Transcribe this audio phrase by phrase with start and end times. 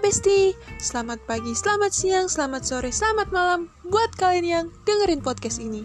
[0.00, 5.84] Besti, selamat pagi, selamat siang, selamat sore, selamat malam buat kalian yang dengerin podcast ini.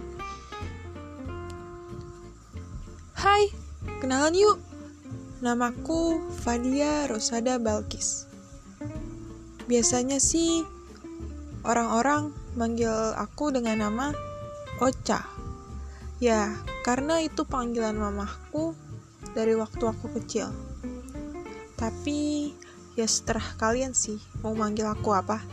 [3.11, 3.51] Hai,
[3.99, 4.63] kenalan yuk.
[5.43, 8.23] Namaku Fadia Rosada Balkis.
[9.67, 10.63] Biasanya sih
[11.67, 14.15] orang-orang manggil aku dengan nama
[14.79, 15.27] Ocha.
[16.23, 16.55] Ya,
[16.87, 18.79] karena itu panggilan mamahku
[19.35, 20.55] dari waktu aku kecil.
[21.75, 22.55] Tapi
[22.95, 25.43] ya setelah kalian sih mau manggil aku apa?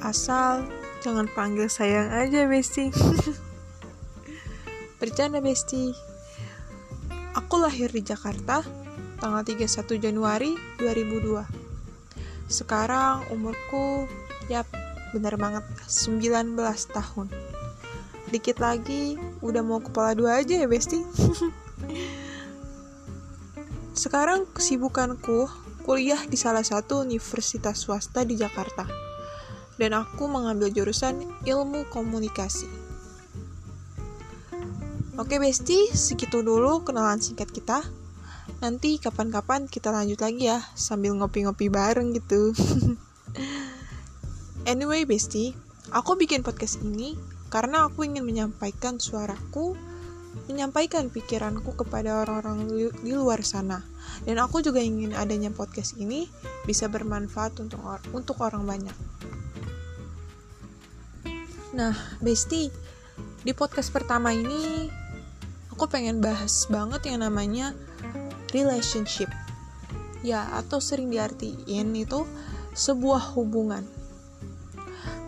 [0.00, 0.68] Asal
[1.00, 2.88] jangan panggil sayang aja besti.
[5.00, 5.92] Bercanda besti.
[7.36, 8.64] Aku lahir di Jakarta
[9.20, 11.64] tanggal 31 Januari 2002
[12.44, 14.04] sekarang umurku
[14.52, 14.68] ya
[15.16, 16.54] bener banget 19
[16.92, 17.26] tahun.
[18.28, 21.00] Dikit lagi udah mau kepala dua aja ya besti.
[23.94, 25.46] Sekarang kesibukanku
[25.84, 28.88] kuliah di salah satu universitas swasta di Jakarta,
[29.76, 32.66] dan aku mengambil jurusan ilmu komunikasi.
[35.14, 37.86] Oke Besti, segitu dulu kenalan singkat kita.
[38.58, 42.50] Nanti kapan-kapan kita lanjut lagi ya, sambil ngopi-ngopi bareng gitu.
[44.72, 45.54] anyway Besti,
[45.94, 47.14] aku bikin podcast ini
[47.46, 49.78] karena aku ingin menyampaikan suaraku
[50.50, 53.93] menyampaikan pikiranku kepada orang-orang di luar sana.
[54.24, 56.28] Dan aku juga ingin adanya podcast ini
[56.64, 58.96] bisa bermanfaat untuk or untuk orang banyak.
[61.74, 62.70] Nah, Besti,
[63.42, 64.86] di podcast pertama ini
[65.74, 67.74] aku pengen bahas banget yang namanya
[68.54, 69.28] relationship.
[70.24, 72.24] Ya, atau sering diartiin itu
[72.72, 73.84] sebuah hubungan.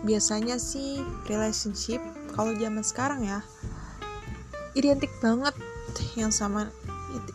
[0.07, 1.99] Biasanya sih relationship
[2.37, 3.41] kalau zaman sekarang ya
[4.77, 5.57] identik banget
[6.13, 6.69] yang sama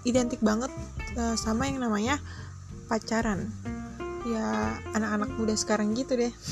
[0.06, 0.70] identik banget
[1.16, 2.20] uh, sama yang namanya
[2.86, 3.50] pacaran.
[4.22, 6.34] Ya anak-anak muda sekarang gitu deh.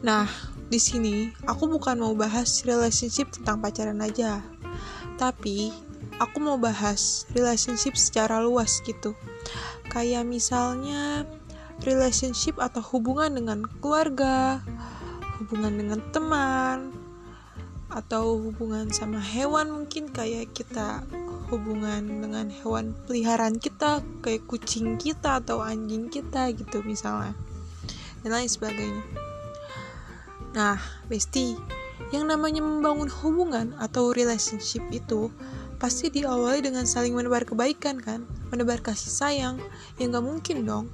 [0.00, 0.24] Nah
[0.72, 4.40] di sini aku bukan mau bahas relationship tentang pacaran aja.
[5.20, 5.68] Tapi
[6.16, 9.12] aku mau bahas relationship secara luas gitu.
[9.92, 11.28] Kayak misalnya
[11.84, 14.64] relationship atau hubungan dengan keluarga
[15.40, 16.92] hubungan dengan teman
[17.88, 21.02] atau hubungan sama hewan mungkin kayak kita
[21.50, 27.34] hubungan dengan hewan peliharaan kita kayak kucing kita atau anjing kita gitu misalnya
[28.22, 29.04] dan lain sebagainya.
[30.54, 30.78] Nah
[31.10, 31.58] besti
[32.14, 35.28] yang namanya membangun hubungan atau relationship itu
[35.80, 38.24] pasti diawali dengan saling menebar kebaikan kan?
[38.54, 39.56] Menebar kasih sayang
[39.98, 40.86] yang gak mungkin dong.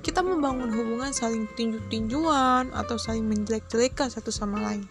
[0.00, 4.86] Kita membangun hubungan saling tinju-tinjuan atau saling menjelek-jelekan satu sama lain.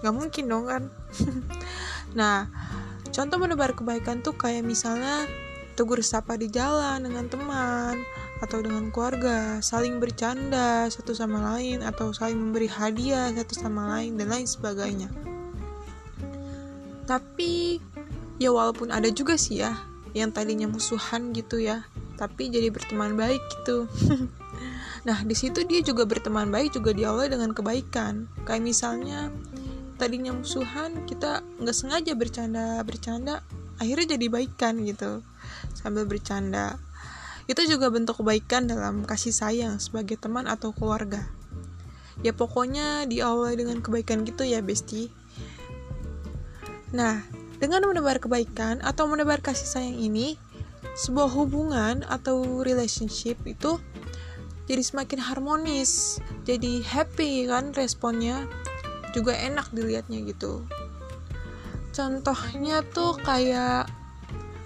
[0.00, 0.82] Nggak mungkin dong kan?
[2.16, 2.48] Nah
[3.12, 5.26] contoh menebar kebaikan tuh kayak misalnya
[5.76, 8.00] tegur sapa di jalan dengan teman
[8.40, 14.16] atau dengan keluarga, saling bercanda satu sama lain atau saling memberi hadiah satu sama lain
[14.16, 15.08] dan lain sebagainya.
[17.04, 17.80] Tapi
[18.40, 19.76] ya walaupun ada juga sih ya
[20.16, 21.84] yang tadinya musuhan gitu ya,
[22.16, 23.84] tapi jadi berteman baik gitu.
[25.08, 28.28] nah, di situ dia juga berteman baik juga diawali dengan kebaikan.
[28.48, 29.28] Kayak misalnya
[29.96, 33.40] tadinya musuhan kita nggak sengaja bercanda bercanda
[33.80, 35.20] akhirnya jadi baikan gitu
[35.76, 36.80] sambil bercanda.
[37.46, 41.22] Itu juga bentuk kebaikan dalam kasih sayang sebagai teman atau keluarga.
[42.24, 45.12] Ya pokoknya diawali dengan kebaikan gitu ya besti.
[46.90, 47.22] Nah
[47.62, 50.36] dengan menebar kebaikan atau menebar kasih sayang ini
[50.96, 53.76] sebuah hubungan atau relationship itu
[54.66, 56.18] jadi semakin harmonis
[56.48, 58.48] jadi happy kan responnya
[59.12, 60.66] juga enak dilihatnya gitu.
[61.96, 63.88] Contohnya tuh kayak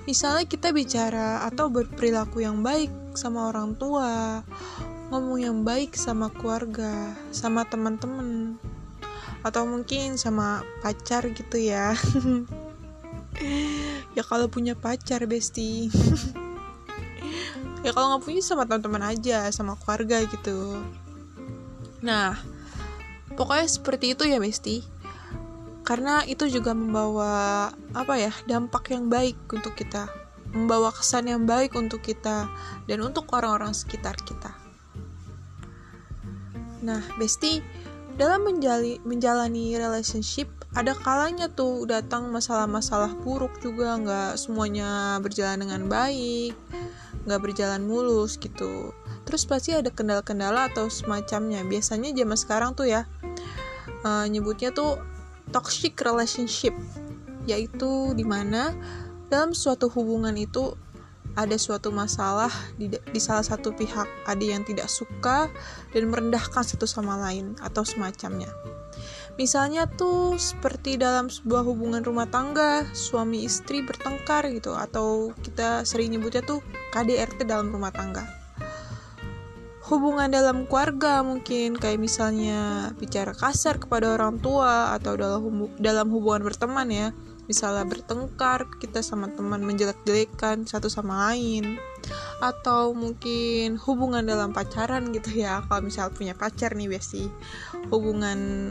[0.08, 4.42] misalnya kita bicara atau berperilaku yang baik sama orang tua
[5.10, 8.58] ngomong yang baik sama keluarga sama teman-teman
[9.42, 11.94] atau mungkin sama pacar gitu ya.
[14.12, 15.88] Ya kalau punya pacar besti
[17.86, 20.76] ya kalau nggak punya sama teman-teman aja sama keluarga gitu.
[22.04, 22.36] Nah
[23.40, 24.84] pokoknya seperti itu ya Besti
[25.80, 30.06] karena itu juga membawa apa ya dampak yang baik untuk kita.
[30.54, 32.46] Membawa kesan yang baik untuk kita
[32.84, 34.54] dan untuk orang-orang sekitar kita.
[36.84, 37.58] Nah Besti
[38.14, 40.46] dalam menjali, menjalani relationship
[40.76, 43.98] ada kalanya tuh datang masalah-masalah buruk juga.
[43.98, 46.54] Nggak semuanya berjalan dengan baik
[47.26, 48.94] nggak berjalan mulus gitu.
[49.28, 51.62] Terus pasti ada kendala-kendala atau semacamnya.
[51.62, 53.04] Biasanya zaman sekarang tuh ya
[54.04, 55.00] uh, nyebutnya tuh
[55.50, 56.72] toxic relationship
[57.48, 58.76] yaitu di mana
[59.32, 60.74] dalam suatu hubungan itu
[61.38, 65.46] ada suatu masalah di, di salah satu pihak, ada yang tidak suka
[65.94, 68.50] dan merendahkan satu sama lain atau semacamnya.
[69.38, 76.12] Misalnya tuh seperti dalam sebuah hubungan rumah tangga, suami istri bertengkar gitu atau kita sering
[76.12, 76.60] nyebutnya tuh
[76.92, 78.39] KDRT dalam rumah tangga.
[79.90, 86.46] Hubungan dalam keluarga mungkin kayak misalnya bicara kasar kepada orang tua atau dalam dalam hubungan
[86.46, 87.10] berteman ya.
[87.50, 91.74] Misalnya bertengkar kita sama teman menjelek-jelekan satu sama lain.
[92.38, 95.66] Atau mungkin hubungan dalam pacaran gitu ya.
[95.66, 97.26] Kalau misal punya pacar nih besti
[97.90, 98.70] hubungan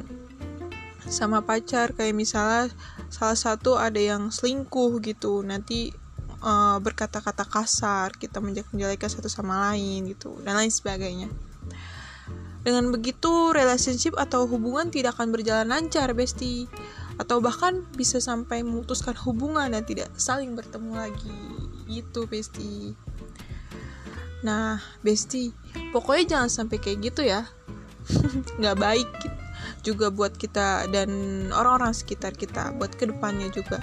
[1.03, 2.71] sama pacar kayak misalnya
[3.11, 5.43] salah satu ada yang selingkuh gitu.
[5.43, 5.91] Nanti
[6.43, 11.27] uh, berkata-kata kasar kita menjelek-jelekan satu sama lain gitu dan lain sebagainya.
[12.59, 16.67] Dengan begitu relationship atau hubungan tidak akan berjalan lancar besti.
[17.19, 21.39] Atau bahkan bisa sampai memutuskan hubungan dan tidak saling bertemu lagi.
[21.87, 22.95] Gitu besti.
[24.43, 25.51] Nah besti
[25.91, 27.47] pokoknya jangan sampai kayak gitu ya.
[28.59, 29.11] Nggak baik
[29.79, 31.09] juga buat kita dan
[31.55, 33.79] orang-orang sekitar kita buat ke depannya juga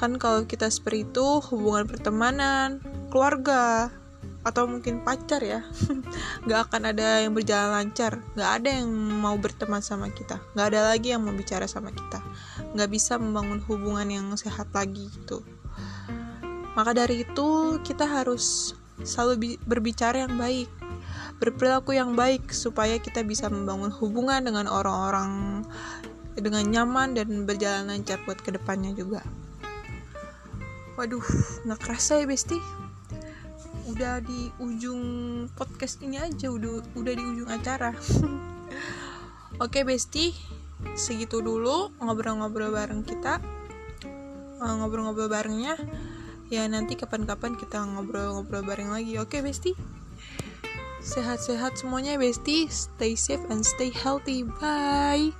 [0.00, 2.80] kan kalau kita seperti itu hubungan pertemanan
[3.12, 3.92] keluarga
[4.40, 5.60] atau mungkin pacar ya
[6.48, 8.24] nggak akan ada yang berjalan lancar.
[8.32, 8.88] Nggak ada yang
[9.20, 10.40] mau berteman sama kita.
[10.56, 12.24] Nggak ada lagi yang mau bicara sama kita.
[12.72, 15.44] Nggak bisa membangun hubungan yang sehat lagi gitu.
[16.72, 18.72] Maka dari itu kita harus
[19.04, 20.72] selalu berbicara yang baik.
[21.36, 25.60] Berperilaku yang baik supaya kita bisa membangun hubungan dengan orang-orang
[26.32, 29.20] dengan nyaman dan berjalan lancar buat ke depannya juga
[31.00, 31.24] waduh
[31.64, 32.60] nggak kerasa ya besti.
[33.88, 35.00] Udah di ujung
[35.56, 37.96] podcast ini aja udah udah di ujung acara.
[39.64, 40.36] Oke besti
[40.92, 43.40] segitu dulu ngobrol-ngobrol bareng kita.
[44.60, 45.80] Eh, ngobrol-ngobrol barengnya.
[46.52, 49.16] Ya nanti kapan-kapan kita ngobrol-ngobrol bareng lagi.
[49.16, 49.72] Oke besti.
[51.00, 52.68] Sehat-sehat semuanya besti.
[52.68, 54.44] Stay safe and stay healthy.
[54.44, 55.32] Bye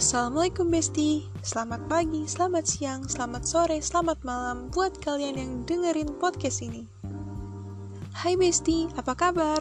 [0.00, 1.28] Assalamualaikum Besti.
[1.44, 6.88] Selamat pagi, selamat siang, selamat sore, selamat malam Buat kalian yang dengerin podcast ini.
[8.16, 9.60] Hai Besti, apa kabar?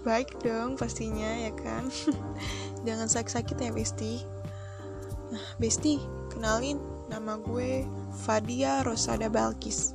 [0.00, 1.92] Baik dong pastinya ya kan?
[2.88, 4.24] Jangan sakit-sakit ya Besti.
[5.36, 6.00] Nah Besti,
[6.32, 6.80] kenalin.
[7.12, 7.84] Nama gue
[8.24, 9.92] Fadia Rosada Balkis.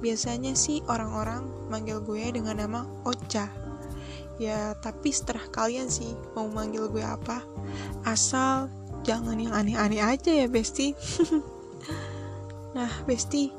[0.00, 3.52] Biasanya sih orang-orang manggil gue dengan nama Ocha.
[4.40, 7.44] Ya, tapi setelah kalian sih mau manggil gue apa,
[8.08, 8.79] asal
[9.10, 10.94] jangan yang aneh-aneh aja ya Besti.
[12.70, 13.50] Nah Besti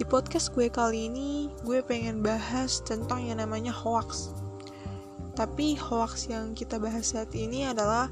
[0.00, 4.32] di podcast gue kali ini gue pengen bahas tentang yang namanya hoax.
[5.36, 8.08] Tapi hoax yang kita bahas saat ini adalah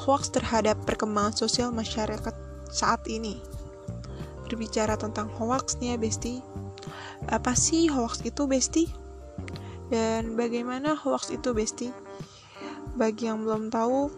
[0.00, 2.32] hoax terhadap perkembangan sosial masyarakat
[2.72, 3.36] saat ini.
[4.48, 6.40] Berbicara tentang hoax nih ya Besti.
[7.28, 8.88] Apa sih hoax itu Besti?
[9.92, 11.92] Dan bagaimana hoax itu Besti?
[12.96, 14.08] Bagi yang belum tahu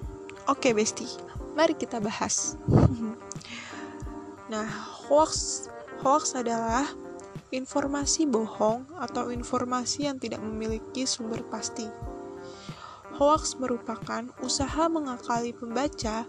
[0.46, 2.54] oke okay, Besti Mari kita bahas.
[4.52, 4.66] nah,
[5.10, 5.66] hoax
[6.00, 6.86] hoax adalah
[7.50, 11.84] informasi bohong atau informasi yang tidak memiliki sumber pasti.
[13.20, 16.24] Hoax merupakan usaha mengakali pembaca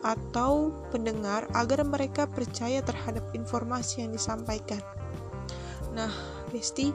[0.00, 4.80] atau pendengar agar mereka percaya terhadap informasi yang disampaikan.
[5.92, 6.08] Nah,
[6.48, 6.88] Besti,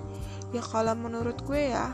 [0.56, 1.94] ya kalau menurut gue ya,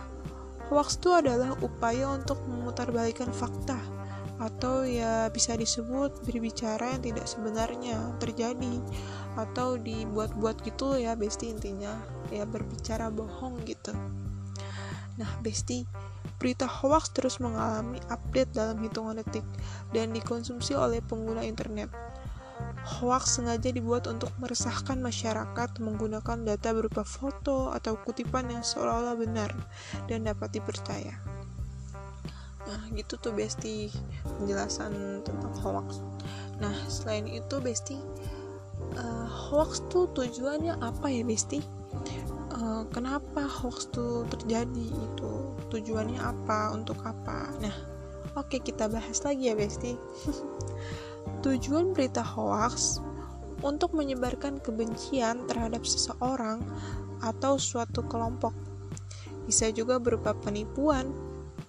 [0.72, 4.03] hoax itu adalah upaya untuk memutarbalikkan fakta
[4.44, 8.84] atau ya bisa disebut berbicara yang tidak sebenarnya terjadi.
[9.40, 11.96] Atau dibuat-buat gitu ya besti intinya.
[12.28, 13.96] Ya berbicara bohong gitu.
[15.16, 15.88] Nah besti
[16.44, 19.48] berita hoax terus mengalami update dalam hitungan detik
[19.96, 21.88] dan dikonsumsi oleh pengguna internet.
[22.84, 29.56] Hoax sengaja dibuat untuk meresahkan masyarakat menggunakan data berupa foto atau kutipan yang seolah-olah benar
[30.12, 31.33] dan dapat dipercaya.
[32.64, 33.92] Nah, gitu tuh Besti
[34.40, 36.00] penjelasan tentang hoax.
[36.64, 38.00] Nah, selain itu Besti
[38.98, 41.60] uh, hoax tuh tujuannya apa ya Besti?
[42.54, 45.32] Uh, kenapa hoax tuh terjadi itu?
[45.74, 46.72] Tujuannya apa?
[46.72, 47.50] Untuk apa?
[47.60, 47.76] Nah,
[48.38, 49.98] oke kita bahas lagi ya Besti.
[51.46, 53.00] Tujuan berita hoax
[53.64, 56.60] untuk menyebarkan kebencian terhadap seseorang
[57.24, 58.52] atau suatu kelompok.
[59.48, 61.12] Bisa juga berupa penipuan,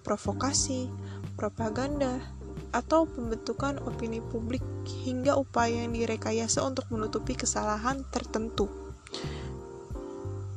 [0.05, 0.87] provokasi,
[1.33, 2.21] propaganda,
[2.69, 4.61] atau pembentukan opini publik
[5.07, 8.69] hingga upaya yang direkayasa untuk menutupi kesalahan tertentu.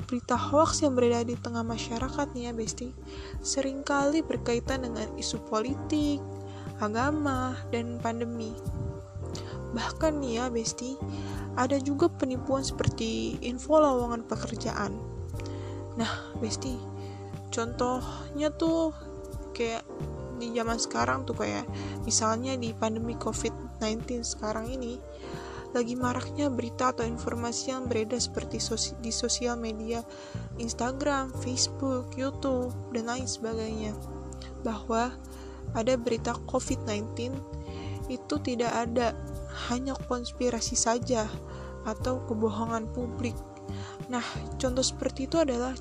[0.08, 2.96] berita hoax yang beredar di tengah masyarakat nih ya Besti
[3.44, 6.16] sering kali berkaitan dengan isu politik,
[6.80, 8.56] agama, dan pandemi.
[9.76, 10.96] Bahkan nih ya Besti,
[11.60, 14.96] ada juga penipuan seperti info lowongan pekerjaan.
[16.00, 16.80] Nah, Besti,
[17.52, 18.96] contohnya tuh
[19.54, 19.84] kayak
[20.38, 21.66] di zaman sekarang tuh kayak
[22.06, 25.02] misalnya di pandemi COVID-19 sekarang ini
[25.76, 30.00] lagi maraknya berita atau informasi yang beredar seperti sosi di sosial media
[30.56, 33.92] Instagram, Facebook, YouTube, dan lain sebagainya
[34.64, 35.12] bahwa
[35.76, 37.36] ada berita COVID-19
[38.08, 39.12] itu tidak ada
[39.68, 41.28] hanya konspirasi saja
[41.84, 43.36] atau kebohongan publik.
[44.08, 44.24] Nah,
[44.56, 45.76] contoh seperti itu adalah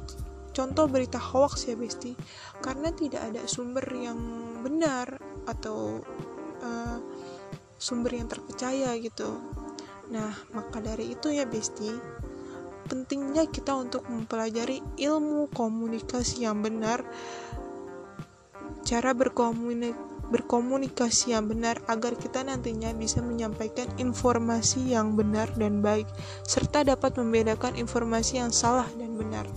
[0.57, 2.17] contoh berita hoax ya Besti
[2.65, 4.17] karena tidak ada sumber yang
[4.65, 6.01] benar atau
[6.65, 6.97] uh,
[7.77, 9.37] sumber yang terpercaya gitu
[10.07, 11.91] Nah, maka dari itu ya Besti,
[12.87, 17.03] pentingnya kita untuk mempelajari ilmu komunikasi yang benar,
[18.87, 26.03] cara berkomunikasi berkomunikasi yang benar agar kita nantinya bisa menyampaikan informasi yang benar dan baik
[26.43, 29.47] serta dapat membedakan informasi yang salah dan benar.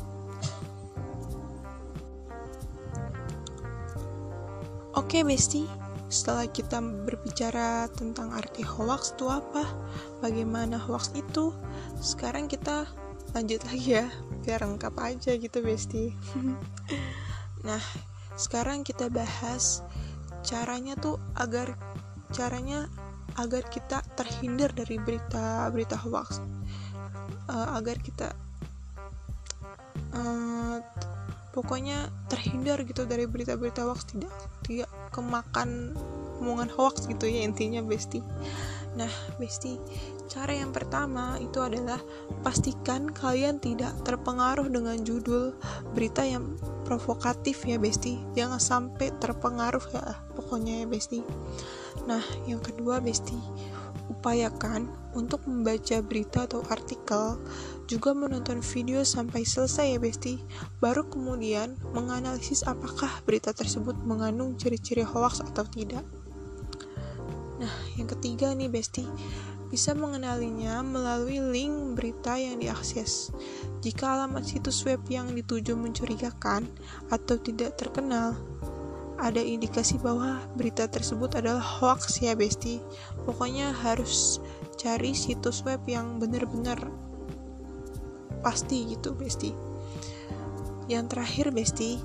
[5.11, 5.67] Oke, Besti,
[6.07, 9.67] setelah kita berbicara tentang arti hoax itu apa,
[10.23, 11.51] bagaimana hoax itu,
[11.99, 12.87] sekarang kita
[13.35, 14.07] lanjut lagi ya,
[14.47, 16.15] biar lengkap aja gitu Besti.
[17.67, 17.83] nah,
[18.39, 19.83] sekarang kita bahas
[20.47, 21.75] caranya tuh agar
[22.31, 22.87] caranya
[23.35, 26.39] agar kita terhindar dari berita-berita hoax,
[27.51, 28.31] uh, agar kita
[30.15, 30.79] uh,
[31.51, 34.11] pokoknya terhindar gitu dari berita-berita hoax.
[34.15, 34.33] Tidak
[34.67, 35.95] tidak kemakan
[36.41, 38.25] omongan hoax gitu ya intinya Besti.
[38.97, 39.77] Nah Besti
[40.31, 41.99] cara yang pertama itu adalah
[42.47, 45.55] pastikan kalian tidak terpengaruh dengan judul
[45.93, 48.19] berita yang provokatif ya Besti.
[48.35, 51.21] Jangan sampai terpengaruh ya pokoknya ya Besti.
[52.09, 53.37] Nah yang kedua Besti
[54.11, 57.39] upayakan untuk membaca berita atau artikel
[57.87, 60.39] juga menonton video sampai selesai ya Besti,
[60.79, 66.03] baru kemudian menganalisis apakah berita tersebut mengandung ciri-ciri hoax atau tidak.
[67.59, 69.07] Nah, yang ketiga nih Besti,
[69.71, 73.31] bisa mengenalinya melalui link berita yang diakses.
[73.83, 76.67] Jika alamat situs web yang dituju mencurigakan
[77.11, 78.35] atau tidak terkenal,
[79.21, 82.81] ada indikasi bahwa berita tersebut adalah hoax ya Besti.
[83.29, 84.41] Pokoknya harus
[84.81, 86.89] cari situs web yang benar-benar
[88.41, 89.53] pasti gitu Besti.
[90.89, 92.01] Yang terakhir Besti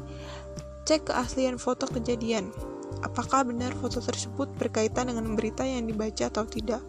[0.86, 2.54] cek keaslian foto kejadian.
[3.02, 6.84] Apakah benar foto tersebut berkaitan dengan berita yang dibaca atau tidak?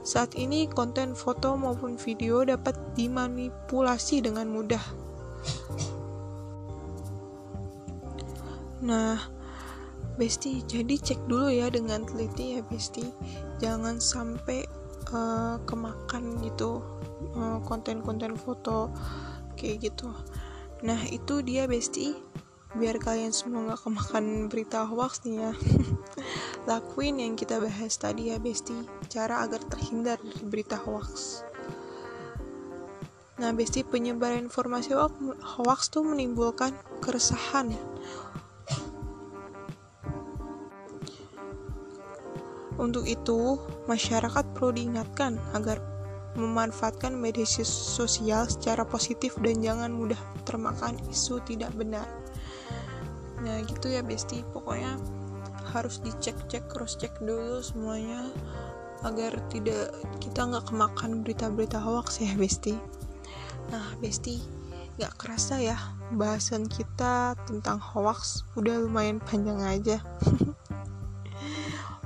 [0.00, 4.82] Saat ini konten foto maupun video dapat dimanipulasi dengan mudah.
[8.80, 9.39] Nah
[10.18, 13.04] Besti, jadi cek dulu ya dengan teliti ya Besti.
[13.62, 14.64] Jangan sampai
[15.12, 16.80] uh, kemakan gitu
[17.20, 18.88] Eh, konten-konten foto
[19.54, 20.08] kayak gitu.
[20.82, 22.16] Nah itu dia besti.
[22.70, 25.52] Biar kalian semua gak kemakan berita hoax nih ya.
[26.70, 28.74] Lakuin yang kita bahas tadi ya besti.
[29.10, 31.42] Cara agar terhindar dari berita hoax.
[33.42, 37.74] Nah besti penyebaran informasi hoax tuh menimbulkan keresahan
[42.80, 45.84] Untuk itu, masyarakat perlu diingatkan agar
[46.32, 50.16] memanfaatkan media sosial secara positif dan jangan mudah
[50.48, 52.08] termakan isu tidak benar.
[53.44, 54.96] Nah gitu ya Besti, pokoknya
[55.76, 58.32] harus dicek-cek, cross-check dulu semuanya
[59.04, 62.80] agar tidak kita nggak kemakan berita-berita hoax ya Besti.
[63.68, 64.40] Nah Besti,
[64.96, 65.76] nggak kerasa ya
[66.16, 69.98] bahasan kita tentang hoax udah lumayan panjang aja.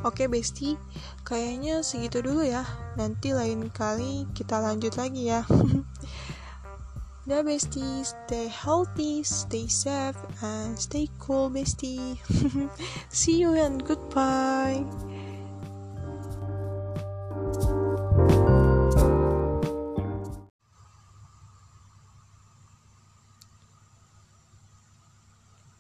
[0.05, 0.77] Oke Besti,
[1.25, 2.61] kayaknya segitu dulu ya.
[3.01, 5.49] Nanti lain kali kita lanjut lagi ya.
[7.29, 12.21] Dah Besti, stay healthy, stay safe, and stay cool Besti.
[13.09, 14.85] See you and goodbye.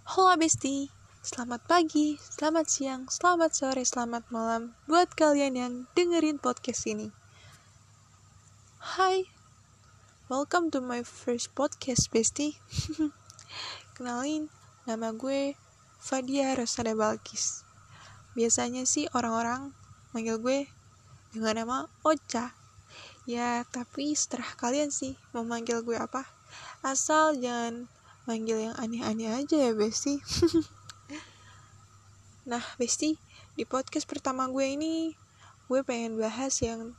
[0.08, 1.03] Halo Besti.
[1.24, 7.08] Selamat pagi, selamat siang, selamat sore, selamat malam buat kalian yang dengerin podcast ini.
[8.76, 9.24] Hai,
[10.28, 12.60] welcome to my first podcast, bestie.
[13.96, 14.52] Kenalin,
[14.84, 15.56] nama gue
[15.96, 17.64] Fadia Rosada Balkis.
[18.36, 19.72] Biasanya sih orang-orang
[20.12, 20.68] manggil gue
[21.32, 22.52] dengan nama Ocha.
[23.24, 26.28] Ya, tapi setelah kalian sih mau manggil gue apa,
[26.84, 27.88] asal jangan
[28.28, 30.20] manggil yang aneh-aneh aja ya Besti
[32.44, 33.16] nah Besti
[33.56, 35.16] di podcast pertama gue ini
[35.68, 36.92] gue pengen bahas yang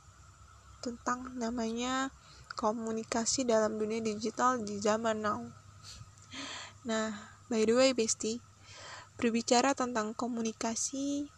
[0.82, 2.10] tentang namanya
[2.58, 5.42] komunikasi dalam dunia digital di zaman now.
[6.82, 7.14] Nah
[7.46, 8.42] by the way Besti
[9.14, 11.30] berbicara tentang komunikasi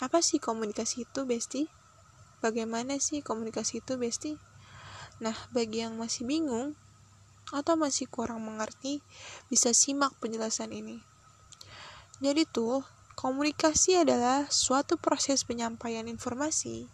[0.00, 1.68] apa sih komunikasi itu Besti?
[2.40, 4.40] Bagaimana sih komunikasi itu Besti?
[5.20, 6.72] Nah bagi yang masih bingung
[7.50, 9.02] atau masih kurang mengerti,
[9.50, 11.02] bisa simak penjelasan ini.
[12.22, 12.86] Jadi tuh,
[13.20, 16.88] komunikasi adalah suatu proses penyampaian informasi,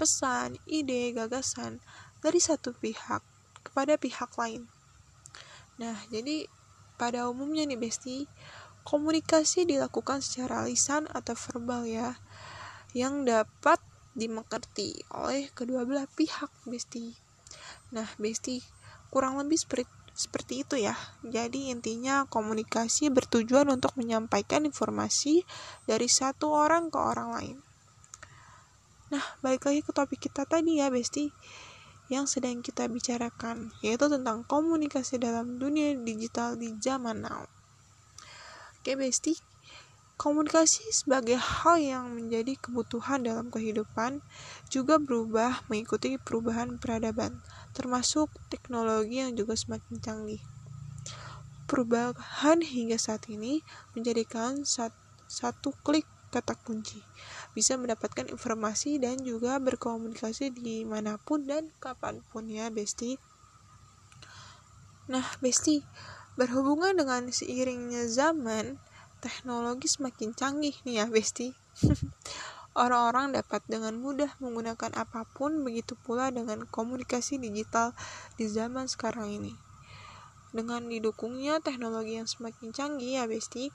[0.00, 1.84] pesan, ide, gagasan
[2.24, 3.20] dari satu pihak
[3.60, 4.64] kepada pihak lain.
[5.76, 6.48] Nah, jadi
[6.96, 8.24] pada umumnya nih Besti,
[8.88, 12.16] komunikasi dilakukan secara lisan atau verbal ya,
[12.96, 13.76] yang dapat
[14.16, 17.12] dimengerti oleh kedua belah pihak Besti.
[17.92, 18.64] Nah, Besti,
[19.12, 20.96] kurang lebih seperti seperti itu ya.
[21.20, 25.44] Jadi intinya komunikasi bertujuan untuk menyampaikan informasi
[25.84, 27.56] dari satu orang ke orang lain.
[29.12, 31.30] Nah, balik lagi ke topik kita tadi ya, Besti.
[32.08, 37.44] Yang sedang kita bicarakan, yaitu tentang komunikasi dalam dunia digital di zaman now.
[38.80, 39.36] Oke, Besti.
[40.16, 44.24] Komunikasi sebagai hal yang menjadi kebutuhan dalam kehidupan
[44.72, 47.44] juga berubah mengikuti perubahan peradaban
[47.76, 50.40] termasuk teknologi yang juga semakin canggih.
[51.68, 53.60] Perubahan hingga saat ini
[53.92, 57.04] menjadikan satu klik kata kunci.
[57.52, 63.20] Bisa mendapatkan informasi dan juga berkomunikasi di mana pun dan kapan pun ya Besti.
[65.12, 65.84] Nah Besti
[66.40, 68.80] berhubungan dengan seiringnya zaman
[69.20, 71.56] teknologi semakin canggih nih ya Besti
[72.76, 77.96] orang-orang dapat dengan mudah menggunakan apa pun, begitu pula dengan komunikasi digital
[78.36, 79.56] di zaman sekarang ini.
[80.52, 83.72] Dengan didukungnya teknologi yang semakin canggih ya Besti,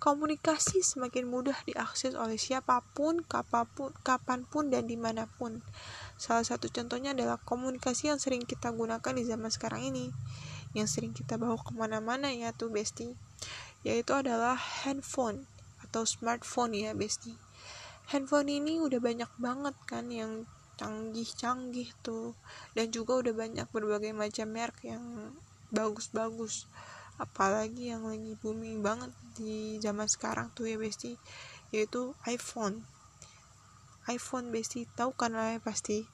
[0.00, 5.60] komunikasi semakin mudah diakses oleh siapa pun, kapapun, kapan pun, dan di mana pun.
[6.16, 10.08] Salah satu contohnya adalah komunikasi yang sering kita gunakan di zaman sekarang ini,
[10.72, 13.12] yang sering kita bawa ke mana-mana ya tuh Besti,
[13.84, 15.44] yaitu adalah handphone
[15.84, 17.47] atau smartphone ya Besti
[18.08, 20.48] handphone ini udah banyak banget kan yang
[20.80, 22.32] canggih-canggih tuh.
[22.72, 25.36] Dan juga udah banyak berbagai macam merek yang
[25.68, 26.64] bagus-bagus.
[27.20, 31.20] Apalagi yang lagi booming banget di zaman sekarang tuh ya Besti.
[31.70, 32.82] Yaitu iPhone.
[34.08, 34.88] iPhone Besti.
[34.96, 36.02] Tahu kan lah ya pasti?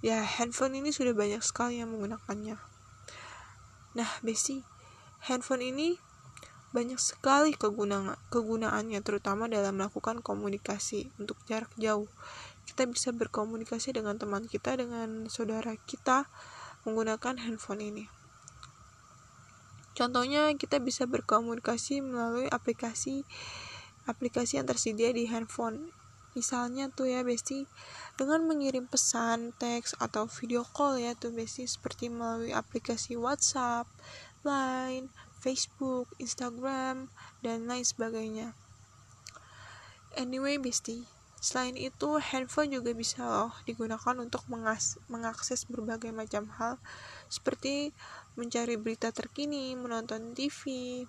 [0.00, 2.56] Ya handphone ini sudah banyak sekali yang menggunakannya.
[3.92, 4.64] Nah Besti
[5.28, 6.00] handphone ini
[6.70, 12.06] banyak sekali kegunaan, kegunaannya terutama dalam melakukan komunikasi untuk jarak jauh.
[12.66, 16.30] Kita bisa berkomunikasi dengan teman kita, dengan saudara kita
[16.86, 18.04] menggunakan handphone ini.
[19.98, 23.26] Contohnya kita bisa berkomunikasi melalui aplikasi
[24.08, 25.92] aplikasi yang tersedia di handphone.
[26.38, 27.66] Misalnya tuh ya Besti
[28.14, 33.90] dengan mengirim pesan, teks atau video call ya tuh Besti seperti melalui aplikasi WhatsApp,
[34.46, 37.08] Line, Facebook, Instagram,
[37.40, 38.52] dan lain sebagainya.
[40.20, 41.08] Anyway, bestie,
[41.40, 44.44] selain itu handphone juga bisa loh digunakan untuk
[45.08, 46.76] mengakses berbagai macam hal
[47.32, 47.96] seperti
[48.36, 50.60] mencari berita terkini, menonton TV,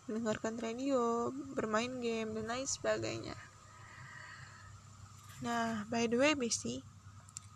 [0.08, 3.36] mendengarkan radio, bermain game, dan lain sebagainya.
[5.42, 6.86] Nah, by the way, bestie,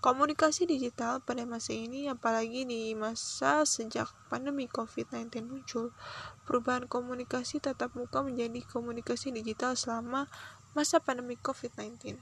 [0.06, 5.98] Komunikasi digital pada masa ini, apalagi di masa sejak pandemi COVID-19 muncul,
[6.46, 10.30] perubahan komunikasi tatap muka menjadi komunikasi digital selama
[10.78, 12.22] masa pandemi COVID-19.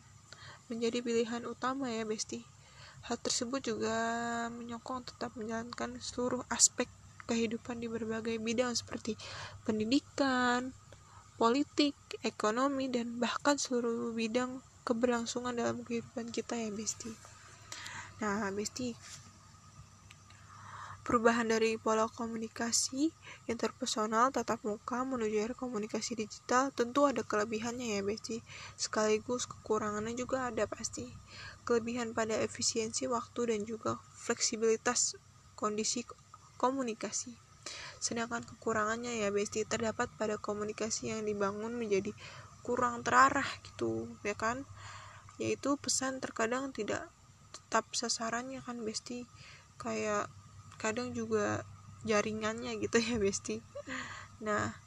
[0.72, 2.48] Menjadi pilihan utama ya, Besti.
[3.04, 4.00] Hal tersebut juga
[4.48, 6.88] menyokong tetap menjalankan seluruh aspek
[7.28, 9.20] kehidupan di berbagai bidang seperti
[9.68, 10.72] pendidikan,
[11.36, 17.33] politik, ekonomi, dan bahkan seluruh bidang keberlangsungan dalam kehidupan kita ya, Besti.
[18.24, 18.96] Nah, Besti,
[21.04, 23.12] perubahan dari pola komunikasi
[23.52, 28.40] interpersonal tatap muka menuju era komunikasi digital tentu ada kelebihannya ya Besti.
[28.80, 31.12] Sekaligus kekurangannya juga ada pasti.
[31.68, 35.20] Kelebihan pada efisiensi waktu dan juga fleksibilitas
[35.60, 36.08] kondisi
[36.56, 37.36] komunikasi.
[38.00, 42.16] Sedangkan kekurangannya ya Besti terdapat pada komunikasi yang dibangun menjadi
[42.64, 44.64] kurang terarah gitu ya kan?
[45.36, 47.12] Yaitu pesan terkadang tidak
[47.74, 49.26] tetap sasarannya kan besti.
[49.82, 50.30] Kayak
[50.78, 51.66] kadang juga
[52.06, 53.66] jaringannya gitu ya besti.
[54.46, 54.78] Nah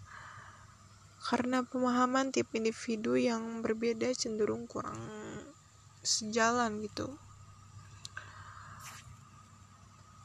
[1.19, 5.03] karena pemahaman tipe individu yang berbeda cenderung kurang
[6.07, 7.11] sejalan gitu.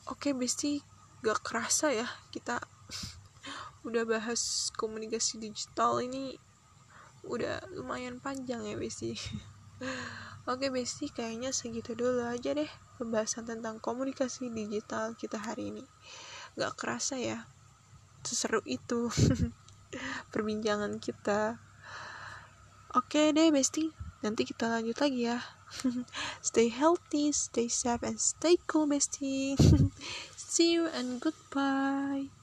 [0.05, 0.85] Oke besti
[1.25, 2.61] gak kerasa ya kita
[3.89, 6.37] udah bahas komunikasi digital ini
[7.25, 9.17] udah lumayan panjang ya Besti
[10.49, 15.85] Oke Besti kayaknya segitu dulu aja deh pembahasan tentang komunikasi digital kita hari ini.
[16.57, 17.45] Gak kerasa ya
[18.25, 19.13] seseru itu
[20.33, 21.61] perbincangan kita.
[22.97, 23.93] Oke deh Besti
[24.25, 25.37] nanti kita lanjut lagi ya.
[26.45, 29.53] Stay healthy stay safe and stay cool Besti.
[30.33, 32.40] See you and goodbye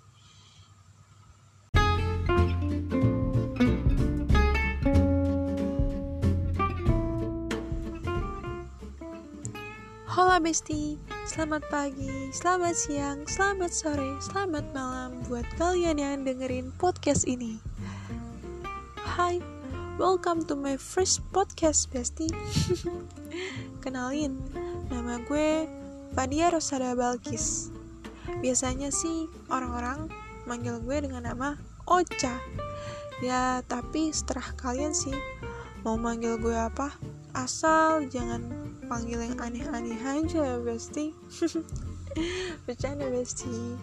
[10.39, 10.95] Besti,
[11.27, 17.59] selamat pagi, selamat siang, selamat sore, selamat malam buat kalian yang dengerin podcast ini.
[19.03, 19.43] Hai,
[19.99, 22.31] welcome to my first podcast Besti.
[23.83, 24.39] Kenalin,
[24.95, 25.67] nama gue
[26.15, 27.75] Fadia Rosada Balkis.
[28.39, 30.07] Biasanya sih orang-orang
[30.47, 32.39] manggil gue dengan nama Ocha.
[33.27, 35.19] Ya, tapi setelah kalian sih
[35.83, 36.95] mau manggil gue apa,
[37.35, 38.58] asal jangan
[38.89, 41.15] panggil yang aneh-aneh aja ya Besti
[42.67, 43.77] bercanda Besti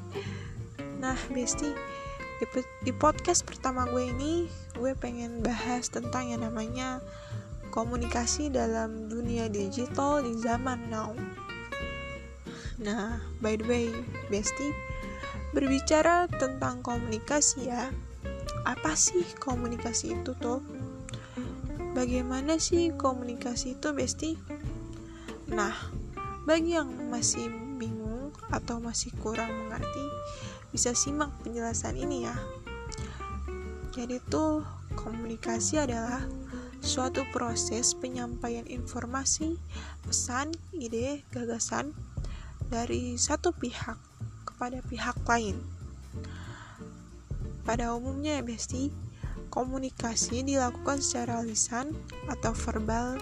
[0.99, 1.95] nah Besti
[2.35, 2.45] di,
[2.83, 6.99] di podcast pertama gue ini gue pengen bahas tentang yang namanya
[7.71, 11.11] komunikasi dalam dunia digital di zaman now.
[12.79, 13.87] Nah by the way
[14.27, 14.71] Besti
[15.51, 17.91] berbicara tentang komunikasi ya
[18.67, 20.59] apa sih komunikasi itu tuh?
[21.95, 24.35] Bagaimana sih komunikasi itu Besti
[25.45, 25.73] Nah,
[26.45, 30.05] bagi yang masih bingung atau masih kurang mengerti,
[30.73, 32.35] bisa simak penjelasan ini ya.
[33.93, 34.65] Jadi tuh
[34.97, 36.25] komunikasi adalah
[36.81, 39.57] suatu proses penyampaian informasi,
[40.05, 41.93] pesan, ide, gagasan
[42.69, 43.97] dari satu pihak
[44.45, 45.57] kepada pihak lain.
[47.65, 48.93] Pada umumnya ya Besti,
[49.55, 51.95] komunikasi dilakukan secara lisan
[52.27, 53.15] atau verbal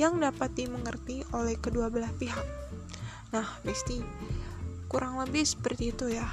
[0.00, 2.48] yang dapat dimengerti oleh kedua belah pihak.
[3.36, 4.00] Nah, Besti,
[4.88, 6.26] kurang lebih seperti itu ya.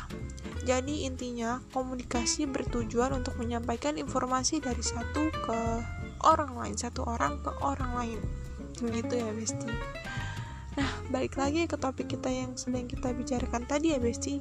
[0.63, 5.59] Jadi intinya komunikasi bertujuan untuk menyampaikan informasi dari satu ke
[6.23, 8.19] orang lain, satu orang ke orang lain.
[8.79, 9.69] Begitu ya, Besti.
[10.71, 14.39] Nah, balik lagi ke topik kita yang sedang kita bicarakan tadi ya, Besti,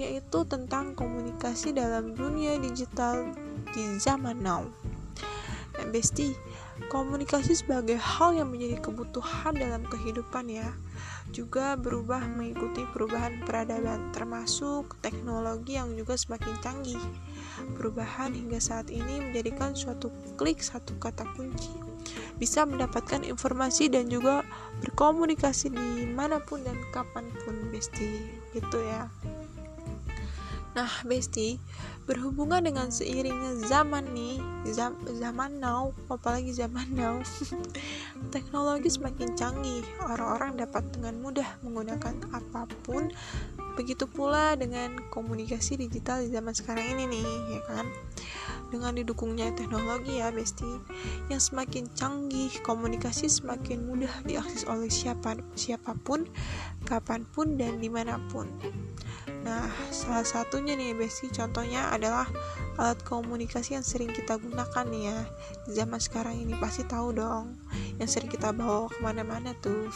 [0.00, 3.34] yaitu tentang komunikasi dalam dunia digital
[3.76, 4.64] di zaman now.
[5.76, 6.32] Nah, Besti,
[6.76, 10.76] Komunikasi sebagai hal yang menjadi kebutuhan dalam kehidupan ya,
[11.32, 17.00] juga berubah mengikuti perubahan peradaban, termasuk teknologi yang juga semakin canggih.
[17.80, 21.72] Perubahan hingga saat ini menjadikan suatu klik satu kata kunci
[22.36, 24.44] bisa mendapatkan informasi dan juga
[24.84, 28.28] berkomunikasi di mana pun dan kapan pun, besti.
[28.52, 29.08] Gitu ya.
[30.76, 31.56] Nah, Besti,
[32.04, 34.36] berhubungan dengan seiringnya zaman nih,
[34.76, 37.16] zam, zaman now, apalagi zaman now,
[38.34, 39.80] teknologi semakin canggih.
[40.04, 43.08] Orang-orang dapat dengan mudah menggunakan apa pun.
[43.72, 47.88] Begitu pula dengan komunikasi digital di zaman sekarang ini nih, ya kan?
[48.68, 50.68] Dengan didukungnya teknologi ya, Besti,
[51.32, 56.28] yang semakin canggih, komunikasi semakin mudah diakses oleh siapa siapa pun,
[56.84, 58.52] kapan pun dan di mana pun.
[59.46, 62.26] Nah, salah satunya nih Besti contohnya adalah
[62.82, 65.18] alat komunikasi yang sering kita gunakan nih ya.
[65.62, 67.54] Di zaman sekarang ini pasti tahu dong
[68.02, 69.86] yang sering kita bawa ke mana-mana tuh.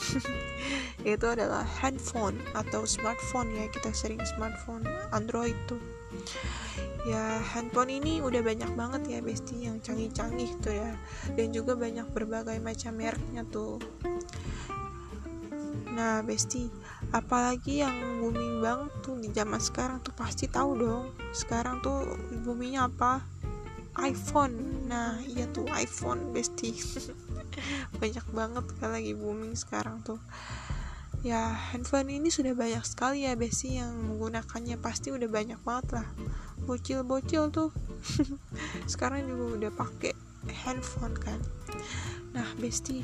[1.03, 5.83] Itu adalah handphone atau smartphone ya kita sering smartphone Android tuh.
[7.03, 10.95] Ya handphone ini udah banyak banget ya Besti yang canggih-canggih tuh ya.
[11.35, 13.83] Dan juga banyak berbagai macam mereknya tuh.
[15.91, 16.71] Nah Besti
[17.11, 22.05] apalagi yang booming banget tuh di zaman sekarang tuh pasti tahu dong sekarang tuh
[22.45, 23.25] boomingnya apa?
[23.99, 24.87] iPhone.
[24.87, 26.79] Nah iya tuh iPhone bestie.
[28.01, 30.23] Banyak banget kan lagi booming sekarang tuh.
[31.21, 34.81] Ya handphone ini sudah banyak sekali ya besi yang menggunakannya.
[34.81, 36.07] Pasti udah banyak banget lah.
[36.65, 37.77] Bocil-bocil tuh.
[38.93, 40.17] Sekarang juga udah pakai
[40.65, 41.37] handphone kan
[42.31, 43.03] Nah, Besti,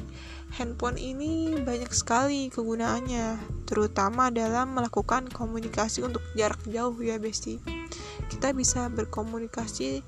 [0.54, 7.58] handphone ini banyak sekali kegunaannya, terutama dalam melakukan komunikasi untuk jarak jauh ya, Besti.
[8.30, 10.02] Kita bisa berkomunikasi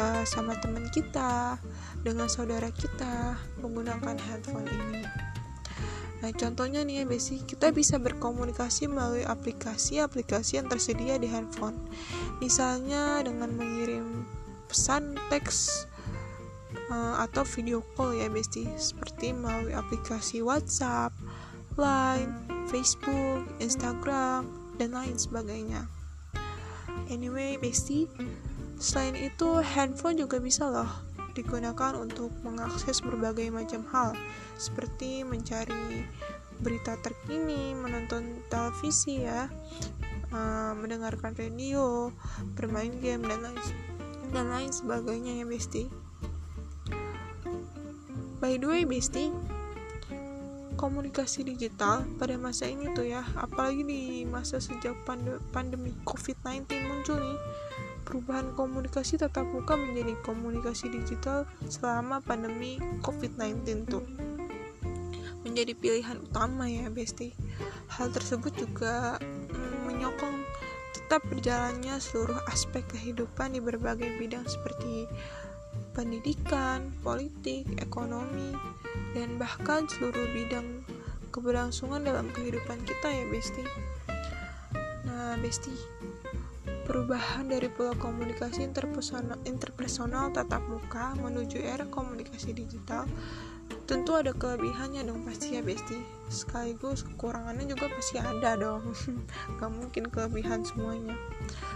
[0.00, 1.60] uh, sama teman kita,
[2.00, 5.04] dengan saudara kita menggunakan handphone ini.
[6.24, 11.76] Nah, contohnya nih ya, Besti, kita bisa berkomunikasi melalui aplikasi-aplikasi yang tersedia di handphone.
[12.40, 14.24] Misalnya dengan mengirim
[14.64, 15.91] pesan teks
[16.92, 21.16] uh, atau video call ya besti seperti melalui aplikasi WhatsApp,
[21.80, 22.36] Line,
[22.68, 24.44] Facebook, Instagram,
[24.76, 25.88] dan lain sebagainya.
[27.08, 28.04] anyway bestie
[28.76, 30.88] selain itu handphone juga bisa loh
[31.32, 34.12] digunakan untuk mengakses berbagai macam hal
[34.60, 36.04] seperti mencari
[36.62, 39.50] berita terkini, menonton televisi ya,
[40.30, 42.14] uh, mendengarkan radio,
[42.54, 43.60] bermain game dan lain
[44.30, 46.01] dan lain sebagainya ya Besti.
[48.42, 49.30] By the way Besti,
[50.74, 54.98] komunikasi digital pada masa ini tuh ya, apalagi di masa sejak
[55.54, 57.38] pandemi COVID-19 muncul nih,
[58.02, 64.02] perubahan komunikasi tatap muka menjadi komunikasi digital selama pandemi COVID-19 tuh
[65.46, 67.30] menjadi pilihan utama ya Besti.
[67.94, 70.36] Hal tersebut juga mm, menyokong
[70.98, 75.06] tetap berjalannya seluruh aspek kehidupan di berbagai bidang seperti
[75.92, 78.56] pendidikan, politik, ekonomi,
[79.12, 80.84] dan bahkan seluruh bidang
[81.32, 83.64] keberlangsungan dalam kehidupan kita ya Besti.
[85.08, 85.72] Nah, Besti,
[86.84, 93.08] perubahan dari pola komunikasi interpersonal, interpersonal tatap muka menuju era komunikasi digital
[93.88, 95.96] tentu ada kelebihannya dong pasti ya Besti.
[96.28, 98.92] Sekaligus kekurangannya juga pasti ada dong.
[99.60, 101.16] Gak mungkin kelebihan semuanya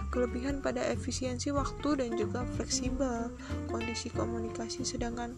[0.09, 3.31] kelebihan pada efisiensi waktu dan juga fleksibel
[3.69, 5.35] kondisi komunikasi sedangkan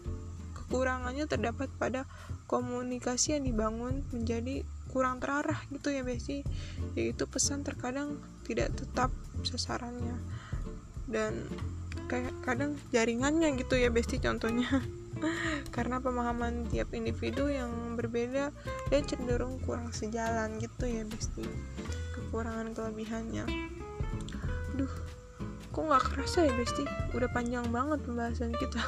[0.69, 2.05] kekurangannya terdapat pada
[2.45, 4.61] komunikasi yang dibangun menjadi
[4.93, 6.45] kurang terarah gitu ya Besti.
[6.93, 9.09] Yaitu pesan terkadang tidak tetap
[9.41, 10.17] sasarannya
[11.09, 11.45] dan
[12.05, 14.69] kayak kadang jaringannya gitu ya Besti contohnya.
[15.75, 18.53] Karena pemahaman tiap individu yang berbeda
[18.93, 21.45] dan cenderung kurang sejalan gitu ya Besti
[22.13, 23.45] kekurangan kelebihannya
[24.79, 24.93] duh
[25.69, 26.83] kok nggak kerasa ya Besti?
[27.13, 28.81] Udah panjang banget pembahasan kita.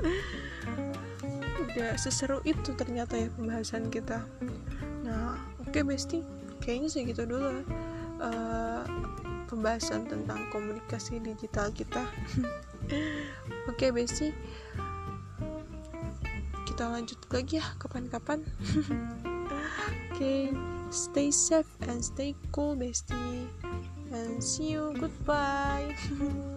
[1.64, 4.24] Udah seseru itu ternyata ya pembahasan kita.
[5.06, 6.20] Nah oke okay, Besti.
[6.60, 7.62] Kayaknya segitu dulu
[8.20, 8.84] uh,
[9.48, 12.04] pembahasan tentang komunikasi digital kita.
[13.70, 14.28] Oke okay, Besti.
[16.68, 18.44] Kita lanjut lagi ya kapan-kapan.
[20.12, 20.40] Oke okay,
[20.92, 23.48] stay safe and stay cool bestie
[24.10, 24.94] and see you.
[24.98, 25.94] Goodbye